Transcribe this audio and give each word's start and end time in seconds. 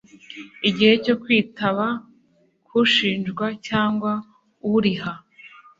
igihe 0.69 0.93
cyo 1.05 1.15
kwitaba 1.21 1.85
k 2.67 2.69
ushinjwa 2.81 3.45
cyangwa 3.67 4.11
uriha 4.73 5.13